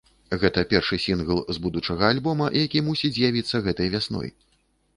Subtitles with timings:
[0.43, 4.29] Гэта першы сінгл з будучага альбома, які мусіць з'явіцца гэтай вясной.